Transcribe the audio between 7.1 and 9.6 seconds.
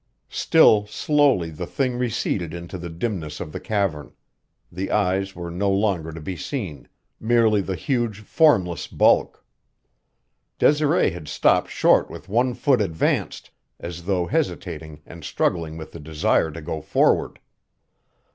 merely the huge, formless bulk.